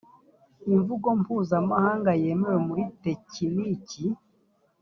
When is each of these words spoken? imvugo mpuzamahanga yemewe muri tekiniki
imvugo 0.73 1.07
mpuzamahanga 1.19 2.11
yemewe 2.21 2.59
muri 2.67 2.83
tekiniki 3.03 4.05